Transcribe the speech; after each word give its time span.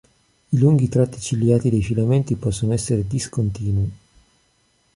I 0.53 0.57
lunghi 0.57 0.89
tratti 0.89 1.19
ciliati 1.19 1.69
dei 1.69 1.83
filamenti 1.83 2.35
possono 2.35 2.73
essere 2.73 3.05
discontinui. 3.05 3.91